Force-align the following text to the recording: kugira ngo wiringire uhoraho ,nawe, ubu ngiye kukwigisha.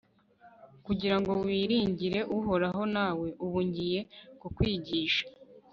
kugira 0.85 1.15
ngo 1.19 1.31
wiringire 1.43 2.19
uhoraho 2.37 2.81
,nawe, 2.95 3.27
ubu 3.45 3.59
ngiye 3.67 3.99
kukwigisha. 4.39 5.23